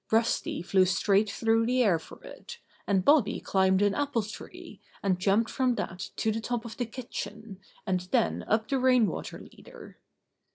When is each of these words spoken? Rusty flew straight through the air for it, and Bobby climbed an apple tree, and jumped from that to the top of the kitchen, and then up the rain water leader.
Rusty 0.11 0.63
flew 0.63 0.85
straight 0.85 1.29
through 1.29 1.67
the 1.67 1.83
air 1.83 1.99
for 1.99 2.23
it, 2.23 2.57
and 2.87 3.05
Bobby 3.05 3.39
climbed 3.39 3.83
an 3.83 3.93
apple 3.93 4.23
tree, 4.23 4.81
and 5.03 5.19
jumped 5.19 5.47
from 5.51 5.75
that 5.75 6.09
to 6.15 6.31
the 6.31 6.41
top 6.41 6.65
of 6.65 6.77
the 6.77 6.87
kitchen, 6.87 7.59
and 7.85 7.99
then 8.11 8.43
up 8.47 8.67
the 8.67 8.79
rain 8.79 9.05
water 9.05 9.37
leader. 9.39 9.99